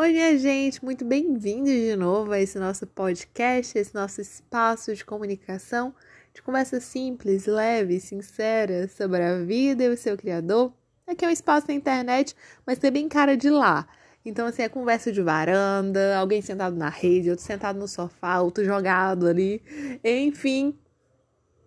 Oi, 0.00 0.12
minha 0.12 0.38
gente, 0.38 0.82
muito 0.82 1.04
bem-vindos 1.04 1.70
de 1.70 1.94
novo 1.94 2.32
a 2.32 2.40
esse 2.40 2.58
nosso 2.58 2.86
podcast, 2.86 3.76
esse 3.76 3.94
nosso 3.94 4.18
espaço 4.18 4.94
de 4.94 5.04
comunicação, 5.04 5.94
de 6.32 6.40
conversa 6.40 6.80
simples, 6.80 7.44
leve, 7.44 8.00
sincera 8.00 8.88
sobre 8.88 9.22
a 9.22 9.40
vida 9.40 9.84
e 9.84 9.90
o 9.90 9.98
seu 9.98 10.16
criador. 10.16 10.72
Aqui 11.06 11.22
é 11.22 11.28
um 11.28 11.30
espaço 11.30 11.68
na 11.68 11.74
internet, 11.74 12.34
mas 12.66 12.78
tem 12.78 12.90
bem 12.90 13.10
cara 13.10 13.36
de 13.36 13.50
lá. 13.50 13.86
Então, 14.24 14.46
assim, 14.46 14.62
é 14.62 14.70
conversa 14.70 15.12
de 15.12 15.20
varanda, 15.20 16.16
alguém 16.16 16.40
sentado 16.40 16.74
na 16.74 16.88
rede, 16.88 17.28
outro 17.28 17.44
sentado 17.44 17.78
no 17.78 17.86
sofá, 17.86 18.40
outro 18.40 18.64
jogado 18.64 19.26
ali. 19.26 19.62
Enfim, 20.02 20.78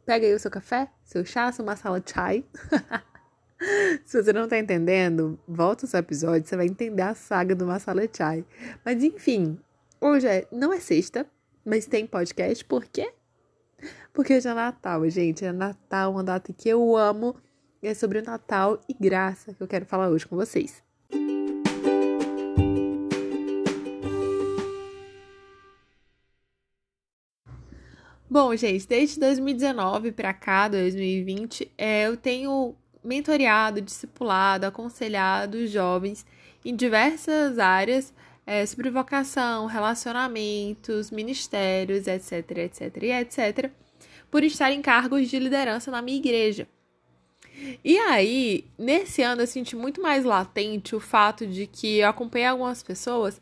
pega 0.08 0.26
aí 0.26 0.34
o 0.34 0.40
seu 0.40 0.50
café, 0.50 0.90
seu 1.04 1.24
chá, 1.24 1.52
sua 1.52 1.64
masala 1.64 2.02
chai. 2.04 2.44
Se 4.06 4.22
você 4.22 4.34
não 4.34 4.48
tá 4.48 4.58
entendendo, 4.58 5.40
volta 5.48 5.88
seu 5.88 6.00
episódio, 6.00 6.48
você 6.48 6.56
vai 6.56 6.66
entender 6.66 7.02
a 7.02 7.16
saga 7.16 7.56
do 7.56 7.66
Masala 7.66 8.02
Chai. 8.12 8.46
Mas 8.84 9.04
enfim, 9.04 9.58
hoje 10.00 10.28
é, 10.28 10.48
não 10.52 10.74
é 10.74 10.80
sexta, 10.80 11.26
mas 11.66 11.86
tem 11.86 12.06
podcast, 12.06 12.64
por 12.66 12.86
quê? 12.86 13.14
Porque 14.14 14.36
hoje 14.36 14.48
é 14.48 14.54
Natal, 14.54 15.10
gente. 15.10 15.44
É 15.46 15.52
Natal, 15.52 16.12
uma 16.12 16.24
data 16.24 16.54
que 16.54 16.70
eu 16.70 16.96
amo. 16.96 17.36
E 17.82 17.88
é 17.88 17.94
sobre 17.94 18.20
o 18.20 18.24
Natal 18.24 18.80
e 18.88 18.94
graça 18.94 19.54
que 19.54 19.62
eu 19.62 19.68
quero 19.68 19.86
falar 19.86 20.08
hoje 20.08 20.26
com 20.26 20.36
vocês. 20.36 20.82
Bom, 28.30 28.56
gente, 28.56 28.88
desde 28.88 29.20
2019 29.20 30.12
para 30.12 30.34
cá, 30.34 30.68
2020, 30.68 31.72
é, 31.78 32.08
eu 32.08 32.18
tenho 32.18 32.76
mentoreado, 33.04 33.82
discipulado, 33.82 34.66
aconselhado 34.66 35.66
jovens 35.68 36.26
em 36.64 36.76
diversas 36.76 37.60
áreas 37.60 38.14
é, 38.46 38.66
sobre 38.66 38.90
vocação, 38.90 39.66
relacionamentos, 39.66 41.12
ministérios, 41.12 42.08
etc, 42.08 42.58
etc 42.58 43.04
etc, 43.04 43.72
por 44.30 44.44
estar 44.44 44.72
em 44.72 44.82
cargos 44.82 45.30
de 45.30 45.40
liderança 45.40 45.92
na 45.92 46.02
minha 46.02 46.18
igreja. 46.18 46.68
E 47.84 47.98
aí, 47.98 48.66
nesse 48.78 49.22
ano, 49.22 49.42
eu 49.42 49.48
senti 49.48 49.76
muito 49.76 50.02
mais 50.02 50.26
latente 50.26 50.96
o 50.96 51.00
fato 51.00 51.46
de 51.46 51.68
que 51.68 52.00
eu 52.00 52.10
acompanhei 52.10 52.48
algumas 52.48 52.82
pessoas 52.84 53.40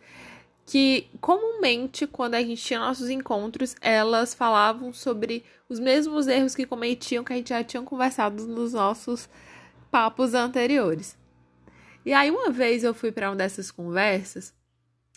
que 0.65 1.07
comumente, 1.19 2.05
quando 2.05 2.35
a 2.35 2.41
gente 2.41 2.63
tinha 2.63 2.79
nossos 2.79 3.09
encontros, 3.09 3.75
elas 3.81 4.33
falavam 4.33 4.93
sobre 4.93 5.43
os 5.67 5.79
mesmos 5.79 6.27
erros 6.27 6.55
que 6.55 6.65
cometiam 6.65 7.23
que 7.23 7.33
a 7.33 7.35
gente 7.35 7.49
já 7.49 7.63
tinha 7.63 7.81
conversado 7.83 8.45
nos 8.45 8.73
nossos 8.73 9.27
papos 9.91 10.33
anteriores. 10.33 11.17
E 12.05 12.13
aí 12.13 12.31
uma 12.31 12.49
vez 12.49 12.83
eu 12.83 12.93
fui 12.93 13.11
para 13.11 13.29
uma 13.29 13.35
dessas 13.35 13.69
conversas 13.69 14.53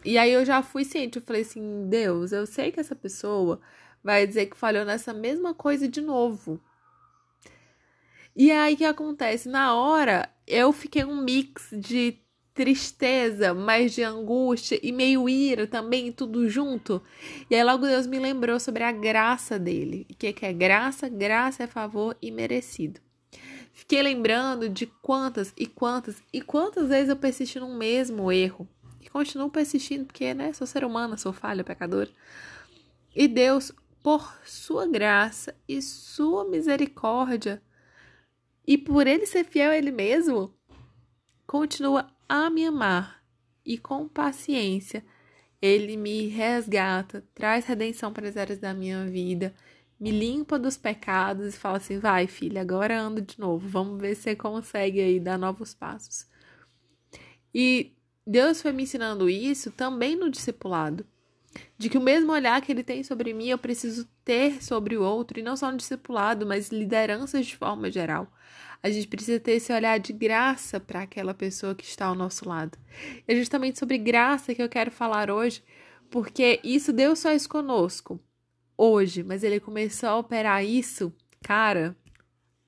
e 0.04 0.18
aí 0.18 0.32
eu 0.32 0.44
já 0.44 0.62
fui 0.62 0.84
ciente, 0.84 1.16
eu 1.16 1.22
falei 1.22 1.42
assim, 1.42 1.88
Deus, 1.88 2.32
eu 2.32 2.46
sei 2.46 2.70
que 2.70 2.80
essa 2.80 2.94
pessoa 2.94 3.60
vai 4.02 4.26
dizer 4.26 4.46
que 4.46 4.56
falhou 4.56 4.84
nessa 4.84 5.14
mesma 5.14 5.54
coisa 5.54 5.88
de 5.88 6.02
novo. 6.02 6.60
E 8.36 8.50
aí 8.50 8.76
que 8.76 8.84
acontece? 8.84 9.48
Na 9.48 9.74
hora 9.74 10.28
eu 10.46 10.72
fiquei 10.72 11.04
um 11.04 11.22
mix 11.22 11.70
de 11.72 12.18
tristeza, 12.52 13.54
mas 13.54 13.92
de 13.92 14.02
angústia 14.02 14.78
e 14.82 14.92
meio 14.92 15.28
ira 15.28 15.66
também, 15.66 16.12
tudo 16.12 16.48
junto. 16.48 17.02
E 17.48 17.54
aí 17.54 17.64
logo 17.64 17.86
Deus 17.86 18.06
me 18.06 18.18
lembrou 18.18 18.60
sobre 18.60 18.82
a 18.82 18.92
graça 18.92 19.58
dele. 19.58 20.06
O 20.10 20.14
que 20.14 20.34
é 20.44 20.52
graça? 20.52 21.08
Graça 21.08 21.62
é 21.62 21.66
favor 21.66 22.16
imerecido. 22.20 23.03
Fiquei 23.74 24.00
lembrando 24.00 24.68
de 24.68 24.86
quantas 24.86 25.52
e 25.56 25.66
quantas 25.66 26.22
e 26.32 26.40
quantas 26.40 26.88
vezes 26.88 27.08
eu 27.08 27.16
persisti 27.16 27.58
no 27.58 27.74
mesmo 27.74 28.30
erro. 28.30 28.68
E 29.00 29.10
continuo 29.10 29.50
persistindo, 29.50 30.04
porque, 30.04 30.32
né, 30.32 30.52
sou 30.52 30.64
ser 30.64 30.84
humana, 30.84 31.16
sou 31.16 31.32
falha, 31.32 31.64
pecadora. 31.64 32.08
E 33.14 33.26
Deus, 33.26 33.72
por 34.00 34.32
sua 34.46 34.86
graça 34.86 35.56
e 35.68 35.82
sua 35.82 36.44
misericórdia, 36.44 37.60
e 38.64 38.78
por 38.78 39.08
ele 39.08 39.26
ser 39.26 39.44
fiel 39.44 39.72
a 39.72 39.76
ele 39.76 39.90
mesmo, 39.90 40.54
continua 41.44 42.06
a 42.28 42.48
me 42.48 42.64
amar. 42.64 43.24
E 43.66 43.76
com 43.76 44.06
paciência, 44.06 45.04
ele 45.60 45.96
me 45.96 46.28
resgata, 46.28 47.26
traz 47.34 47.64
redenção 47.64 48.12
para 48.12 48.28
as 48.28 48.36
áreas 48.36 48.60
da 48.60 48.72
minha 48.72 49.04
vida 49.04 49.52
me 49.98 50.10
limpa 50.10 50.58
dos 50.58 50.76
pecados 50.76 51.54
e 51.54 51.58
fala 51.58 51.78
assim: 51.78 51.98
vai, 51.98 52.26
filha, 52.26 52.60
agora 52.60 53.00
anda 53.00 53.20
de 53.22 53.38
novo, 53.38 53.68
vamos 53.68 54.00
ver 54.00 54.14
se 54.14 54.22
você 54.22 54.36
consegue 54.36 55.00
aí 55.00 55.20
dar 55.20 55.38
novos 55.38 55.74
passos. 55.74 56.26
E 57.54 57.92
Deus 58.26 58.60
foi 58.60 58.72
me 58.72 58.82
ensinando 58.82 59.28
isso 59.28 59.70
também 59.70 60.16
no 60.16 60.30
discipulado. 60.30 61.06
De 61.78 61.88
que 61.88 61.96
o 61.96 62.00
mesmo 62.00 62.32
olhar 62.32 62.60
que 62.60 62.72
ele 62.72 62.82
tem 62.82 63.04
sobre 63.04 63.32
mim, 63.32 63.46
eu 63.46 63.58
preciso 63.58 64.08
ter 64.24 64.62
sobre 64.62 64.96
o 64.96 65.02
outro, 65.02 65.38
e 65.38 65.42
não 65.42 65.56
só 65.56 65.70
no 65.70 65.76
discipulado, 65.76 66.44
mas 66.44 66.70
lideranças 66.70 67.46
de 67.46 67.56
forma 67.56 67.90
geral. 67.90 68.32
A 68.82 68.90
gente 68.90 69.06
precisa 69.06 69.38
ter 69.38 69.52
esse 69.52 69.72
olhar 69.72 69.98
de 69.98 70.12
graça 70.12 70.80
para 70.80 71.02
aquela 71.02 71.32
pessoa 71.32 71.74
que 71.74 71.84
está 71.84 72.06
ao 72.06 72.14
nosso 72.14 72.48
lado. 72.48 72.76
É 73.26 73.36
justamente 73.36 73.78
sobre 73.78 73.98
graça 73.98 74.54
que 74.54 74.62
eu 74.62 74.68
quero 74.68 74.90
falar 74.90 75.30
hoje, 75.30 75.62
porque 76.10 76.60
isso 76.64 76.92
Deus 76.92 77.22
faz 77.22 77.46
conosco 77.46 78.20
hoje, 78.76 79.22
mas 79.22 79.42
ele 79.42 79.60
começou 79.60 80.08
a 80.08 80.18
operar 80.18 80.64
isso, 80.64 81.12
cara, 81.42 81.96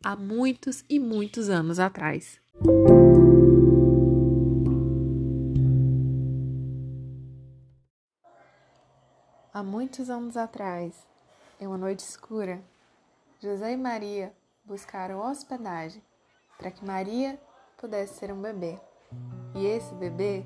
há 0.05 0.15
muitos 0.17 0.85
e 0.89 0.99
muitos 0.99 1.49
anos 1.49 1.79
atrás. 1.79 2.41
Há 9.53 9.63
muitos 9.63 10.11
anos 10.11 10.37
atrás, 10.37 10.95
em 11.61 11.67
uma 11.67 11.79
noite 11.79 12.01
escura, 12.01 12.63
José 13.41 13.73
e 13.73 13.77
Maria 13.77 14.33
buscaram 14.65 15.21
hospedagem 15.21 16.03
para 16.59 16.71
que 16.71 16.85
Maria 16.85 17.41
pudesse 17.79 18.19
ser 18.19 18.33
um 18.33 18.41
bebê. 18.41 18.79
E 19.55 19.65
esse 19.67 19.95
bebê 19.95 20.45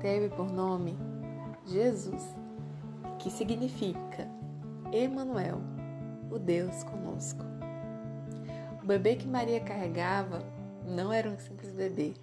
teve 0.00 0.28
por 0.34 0.50
nome 0.50 0.96
Jesus, 1.66 2.22
que 3.18 3.30
significa 3.30 4.37
Emanuel, 4.92 5.60
o 6.30 6.38
Deus 6.38 6.82
conosco. 6.84 7.44
O 8.82 8.86
bebê 8.86 9.16
que 9.16 9.26
Maria 9.26 9.60
carregava 9.60 10.42
não 10.86 11.12
era 11.12 11.28
um 11.28 11.38
simples 11.38 11.72
bebê, 11.72 12.14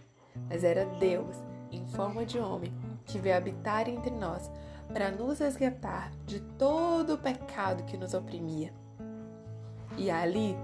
mas 0.50 0.64
era 0.64 0.86
Deus 1.00 1.36
em 1.72 1.86
forma 1.88 2.26
de 2.26 2.40
homem 2.40 2.74
que 3.06 3.20
veio 3.20 3.38
habitar 3.38 3.88
entre 3.88 4.10
nós 4.10 4.50
para 4.92 5.12
nos 5.12 5.40
resgatar 5.40 6.12
de 6.26 6.40
todo 6.58 7.14
o 7.14 7.18
pecado 7.18 7.84
que 7.84 7.98
nos 7.98 8.14
oprimia. 8.14 8.74
E 9.98 10.10
ali, 10.10 10.56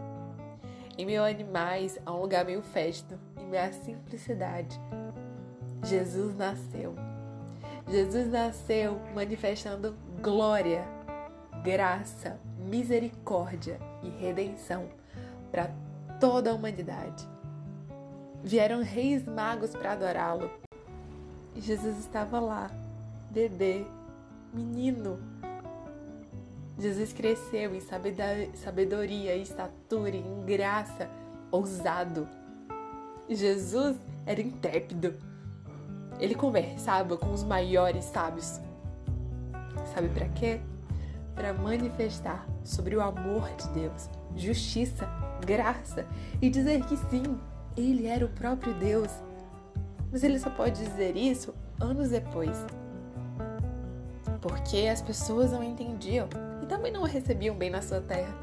em 0.98 1.06
meio 1.06 1.24
a 1.24 1.28
animais, 1.28 2.00
a 2.06 2.12
um 2.12 2.22
lugar 2.22 2.46
meio 2.46 2.62
festo, 2.62 3.18
em 3.38 3.58
à 3.58 3.72
simplicidade, 3.72 4.80
Jesus 5.84 6.36
nasceu. 6.36 6.96
Jesus 7.88 8.28
nasceu 8.30 9.00
manifestando 9.14 9.96
glória 10.22 10.84
graça, 11.64 12.40
misericórdia 12.58 13.80
e 14.02 14.10
redenção 14.10 14.90
para 15.52 15.72
toda 16.20 16.52
a 16.52 16.54
humanidade. 16.54 17.28
Vieram 18.44 18.82
reis 18.82 19.26
magos 19.26 19.72
para 19.72 19.94
adorá-lo. 19.94 20.50
E 21.56 21.62
Jesus 21.62 22.00
estava 22.00 22.40
lá, 22.40 22.72
bebê, 23.30 23.86
menino. 24.54 25.20
Jesus 26.80 27.14
cresceu 27.14 27.76
em 27.76 27.82
sabedoria, 28.56 29.36
estatura, 29.36 30.16
em 30.16 30.46
graça, 30.46 31.10
ousado. 31.52 32.28
Jesus 33.30 33.98
era 34.26 34.42
intrépido. 34.42 35.16
Ele 36.20 36.34
conversava 36.34 37.18
com 37.18 37.32
os 37.32 37.44
maiores 37.44 38.06
sábios. 38.06 38.60
Sabe 39.94 40.10
para 40.10 40.28
quê? 40.30 40.60
Para 41.36 41.54
manifestar 41.54 42.48
sobre 42.64 42.96
o 42.96 43.02
amor 43.02 43.50
de 43.56 43.68
Deus, 43.70 44.10
justiça, 44.36 45.08
graça 45.46 46.06
e 46.42 46.50
dizer 46.50 46.84
que 46.86 46.98
sim, 47.10 47.38
ele 47.76 48.08
era 48.08 48.26
o 48.26 48.30
próprio 48.30 48.74
Deus. 48.76 49.12
Mas 50.12 50.24
ele 50.24 50.40
só 50.40 50.50
pode 50.50 50.84
dizer 50.84 51.16
isso 51.16 51.54
anos 51.80 52.10
depois. 52.10 52.66
Porque 54.42 54.88
as 54.88 55.02
pessoas 55.02 55.52
não 55.52 55.64
entendiam 55.64 56.28
e 56.62 56.66
também 56.66 56.92
não 56.92 57.02
o 57.02 57.06
recebiam 57.06 57.56
bem 57.56 57.70
na 57.70 57.82
sua 57.82 58.02
terra. 58.02 58.34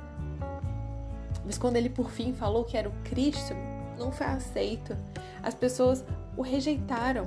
Mas 1.45 1.59
quando 1.59 1.77
ele 1.77 1.91
por 1.91 2.11
fim 2.11 2.33
falou 2.33 2.65
que 2.65 2.77
era 2.77 2.89
o 2.89 2.93
Cristo, 3.05 3.55
não 3.99 4.13
foi 4.13 4.27
aceito. 4.27 4.97
As 5.43 5.55
pessoas 5.55 6.05
o 6.37 6.43
rejeitaram. 6.43 7.27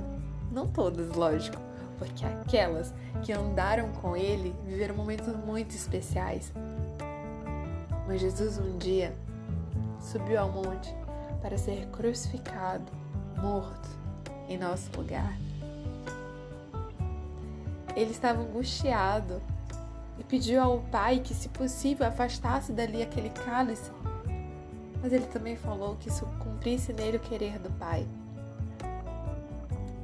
Não 0.50 0.66
todas, 0.66 1.10
lógico 1.10 1.71
porque 2.02 2.24
aquelas 2.24 2.92
que 3.22 3.32
andaram 3.32 3.92
com 3.92 4.16
ele 4.16 4.54
viveram 4.66 4.96
momentos 4.96 5.28
muito 5.44 5.74
especiais. 5.74 6.52
Mas 8.06 8.20
Jesus 8.20 8.58
um 8.58 8.76
dia 8.78 9.14
subiu 10.00 10.40
ao 10.40 10.50
monte 10.50 10.92
para 11.40 11.56
ser 11.56 11.86
crucificado, 11.86 12.90
morto 13.40 13.88
em 14.48 14.58
nosso 14.58 14.90
lugar. 14.96 15.36
ele 17.94 18.10
estava 18.10 18.40
angustiado 18.40 19.42
e 20.18 20.24
pediu 20.24 20.62
ao 20.62 20.80
pai 20.80 21.20
que, 21.20 21.34
se 21.34 21.48
possível, 21.48 22.06
afastasse 22.06 22.72
dali 22.72 23.02
aquele 23.02 23.30
cálice. 23.30 23.90
Mas 25.02 25.12
ele 25.12 25.26
também 25.26 25.56
falou 25.56 25.96
que 25.96 26.08
isso 26.08 26.26
cumprisse 26.38 26.92
nele 26.92 27.16
o 27.16 27.20
querer 27.20 27.58
do 27.58 27.70
pai. 27.72 28.06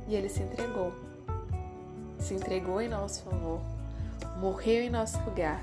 E 0.06 0.14
ele 0.14 0.28
se 0.28 0.42
entregou. 0.42 1.07
Se 2.18 2.34
entregou 2.34 2.80
em 2.80 2.88
nosso 2.88 3.22
favor. 3.22 3.60
Morreu 4.40 4.82
em 4.82 4.90
nosso 4.90 5.18
lugar. 5.22 5.62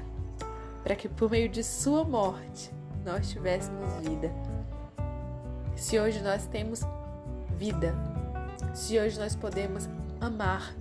Para 0.84 0.96
que 0.96 1.10
por 1.10 1.30
meio 1.30 1.50
de 1.50 1.64
sua 1.64 2.04
morte 2.04 2.72
nós 3.04 3.30
tivéssemos 3.30 3.94
vida. 4.02 4.32
Se 5.76 6.00
hoje 6.00 6.22
nós 6.22 6.48
temos 6.48 6.82
vida, 7.58 7.94
se 8.74 8.98
hoje 9.00 9.20
nós 9.20 9.36
podemos 9.36 9.90
amar, 10.22 10.74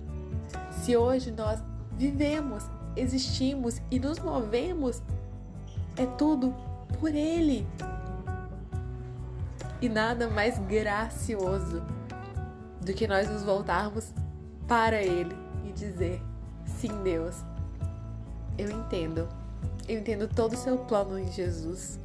se 0.71 0.95
hoje 0.95 1.31
nós 1.31 1.61
vivemos, 1.91 2.63
existimos 2.95 3.81
e 3.91 3.99
nos 3.99 4.19
movemos, 4.19 5.01
é 5.97 6.05
tudo 6.05 6.53
por 6.99 7.13
Ele. 7.13 7.67
E 9.81 9.89
nada 9.89 10.29
mais 10.29 10.57
gracioso 10.59 11.83
do 12.81 12.93
que 12.93 13.07
nós 13.07 13.29
nos 13.29 13.43
voltarmos 13.43 14.13
para 14.67 15.01
Ele 15.01 15.44
dizer: 15.75 16.21
Sim, 16.65 17.03
Deus, 17.03 17.35
eu 18.57 18.69
entendo. 18.71 19.27
Eu 19.87 19.99
entendo 19.99 20.27
todo 20.27 20.53
o 20.53 20.57
seu 20.57 20.77
plano 20.79 21.19
em 21.19 21.31
Jesus. 21.31 21.99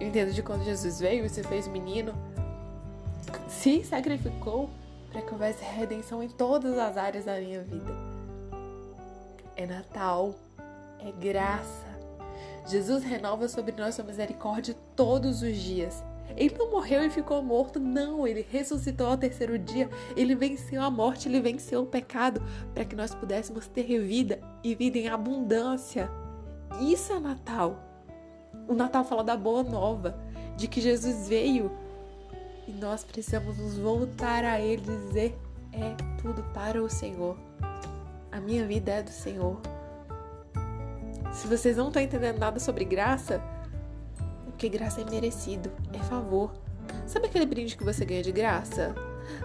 Eu 0.00 0.08
entendo 0.08 0.32
de 0.32 0.42
quando 0.42 0.64
Jesus 0.64 0.98
veio 0.98 1.24
e 1.24 1.28
se 1.28 1.42
fez 1.44 1.68
menino, 1.68 2.12
se 3.48 3.84
sacrificou 3.84 4.68
para 5.12 5.22
que 5.22 5.32
houvesse 5.32 5.62
redenção 5.64 6.22
em 6.22 6.28
todas 6.28 6.76
as 6.76 6.96
áreas 6.96 7.24
da 7.24 7.38
minha 7.38 7.62
vida. 7.62 7.92
É 9.56 9.64
Natal, 9.64 10.34
é 10.98 11.12
graça. 11.12 11.94
Jesus 12.66 13.04
renova 13.04 13.46
sobre 13.48 13.72
nós 13.72 13.94
sua 13.94 14.04
misericórdia 14.04 14.74
todos 14.96 15.42
os 15.42 15.56
dias. 15.56 16.02
Ele 16.36 16.54
não 16.58 16.70
morreu 16.70 17.04
e 17.04 17.10
ficou 17.10 17.42
morto, 17.42 17.78
não. 17.78 18.26
Ele 18.26 18.46
ressuscitou 18.50 19.06
ao 19.06 19.16
terceiro 19.16 19.58
dia. 19.58 19.88
Ele 20.16 20.34
venceu 20.34 20.82
a 20.82 20.90
morte, 20.90 21.28
ele 21.28 21.40
venceu 21.40 21.82
o 21.82 21.86
pecado 21.86 22.42
para 22.74 22.84
que 22.84 22.96
nós 22.96 23.14
pudéssemos 23.14 23.66
ter 23.66 24.00
vida 24.00 24.40
e 24.62 24.74
vida 24.74 24.98
em 24.98 25.08
abundância. 25.08 26.10
Isso 26.80 27.12
é 27.12 27.20
Natal. 27.20 27.78
O 28.66 28.74
Natal 28.74 29.04
fala 29.04 29.22
da 29.22 29.36
boa 29.36 29.62
nova, 29.62 30.18
de 30.56 30.66
que 30.66 30.80
Jesus 30.80 31.28
veio 31.28 31.70
e 32.66 32.72
nós 32.72 33.04
precisamos 33.04 33.58
nos 33.58 33.76
voltar 33.76 34.44
a 34.44 34.60
Ele 34.60 34.82
e 34.82 35.06
dizer: 35.06 35.38
é 35.72 35.94
tudo 36.20 36.42
para 36.54 36.82
o 36.82 36.88
Senhor. 36.88 37.36
A 38.32 38.40
minha 38.40 38.66
vida 38.66 38.92
é 38.92 39.02
do 39.02 39.10
Senhor. 39.10 39.60
Se 41.32 41.46
vocês 41.46 41.76
não 41.76 41.88
estão 41.88 42.02
entendendo 42.02 42.38
nada 42.38 42.58
sobre 42.58 42.84
graça, 42.84 43.42
porque 44.54 44.68
graça 44.68 45.00
é 45.00 45.04
merecido, 45.04 45.70
é 45.92 45.98
favor. 46.04 46.52
Sabe 47.06 47.26
aquele 47.26 47.44
brinde 47.44 47.76
que 47.76 47.84
você 47.84 48.04
ganha 48.04 48.22
de 48.22 48.30
graça? 48.30 48.94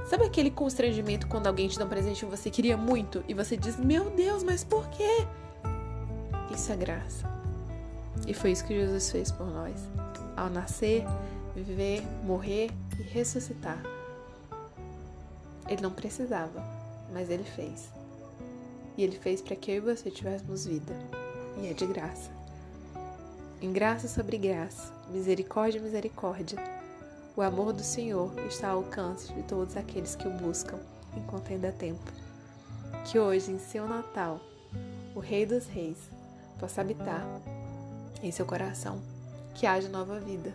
Sabe 0.08 0.26
aquele 0.26 0.52
constrangimento 0.52 1.28
quando 1.28 1.48
alguém 1.48 1.68
te 1.68 1.80
dá 1.80 1.86
um 1.86 1.90
presente 1.90 2.24
que 2.24 2.30
você 2.30 2.50
queria 2.50 2.78
muito 2.78 3.24
e 3.28 3.34
você 3.34 3.58
diz: 3.58 3.76
Meu 3.78 4.12
Deus, 4.12 4.44
mas 4.44 4.64
por 4.64 4.88
quê? 4.90 5.26
Isso 6.54 6.72
é 6.72 6.76
graça. 6.76 7.28
E 8.28 8.34
foi 8.34 8.52
isso 8.52 8.66
que 8.66 8.76
Jesus 8.76 9.12
fez 9.12 9.32
por 9.32 9.48
nós. 9.48 9.76
Ao 10.38 10.50
nascer, 10.50 11.04
viver, 11.56 12.04
morrer 12.24 12.70
e 13.00 13.02
ressuscitar. 13.02 13.82
Ele 15.68 15.82
não 15.82 15.92
precisava, 15.92 16.64
mas 17.12 17.30
ele 17.30 17.44
fez. 17.44 17.90
E 18.96 19.04
ele 19.04 19.18
fez 19.18 19.42
para 19.42 19.56
que 19.56 19.72
eu 19.72 19.78
e 19.78 19.96
você 19.96 20.12
tivéssemos 20.12 20.66
vida. 20.66 20.94
E 21.62 21.68
é 21.68 21.74
de 21.74 21.86
graça. 21.88 22.39
Em 23.62 23.74
graça 23.74 24.08
sobre 24.08 24.38
graça, 24.38 24.94
misericórdia, 25.10 25.82
misericórdia. 25.82 26.58
O 27.36 27.42
amor 27.42 27.74
do 27.74 27.84
Senhor 27.84 28.32
está 28.48 28.70
ao 28.70 28.78
alcance 28.78 29.34
de 29.34 29.44
todos 29.44 29.76
aqueles 29.76 30.16
que 30.16 30.30
o 30.30 30.32
buscam 30.32 30.80
enquanto 31.18 31.52
ainda 31.52 31.70
tempo. 31.70 32.10
Que 33.04 33.20
hoje, 33.20 33.52
em 33.52 33.60
seu 33.60 33.86
Natal, 33.86 34.40
o 35.14 35.20
Rei 35.20 35.46
dos 35.46 35.66
Reis 35.68 35.98
possa 36.58 36.80
habitar 36.80 37.22
em 38.24 38.32
seu 38.32 38.46
coração, 38.46 39.02
que 39.54 39.68
haja 39.68 39.90
nova 39.90 40.22
vida. 40.22 40.54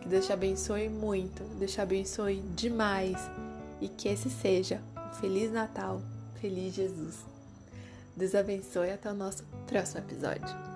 Que 0.00 0.08
Deus 0.08 0.24
te 0.24 0.32
abençoe 0.32 0.88
muito, 0.88 1.44
Deus 1.58 1.72
te 1.72 1.82
abençoe 1.82 2.40
demais 2.56 3.18
e 3.78 3.88
que 3.88 4.08
esse 4.08 4.30
seja 4.30 4.80
um 4.96 5.14
Feliz 5.20 5.52
Natal, 5.52 6.00
Feliz 6.40 6.74
Jesus. 6.74 7.16
Deus 8.16 8.34
abençoe 8.34 8.90
até 8.90 9.10
o 9.10 9.14
nosso 9.14 9.44
próximo 9.66 10.00
episódio. 10.00 10.69